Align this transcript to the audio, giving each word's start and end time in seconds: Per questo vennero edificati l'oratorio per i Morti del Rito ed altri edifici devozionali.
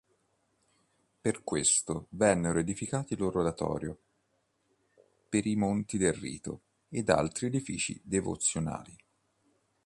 Per 1.21 1.43
questo 1.43 2.07
vennero 2.09 2.57
edificati 2.57 3.15
l'oratorio 3.15 3.99
per 5.29 5.45
i 5.45 5.55
Morti 5.55 5.99
del 5.99 6.13
Rito 6.13 6.61
ed 6.89 7.07
altri 7.09 7.45
edifici 7.45 8.01
devozionali. 8.03 8.97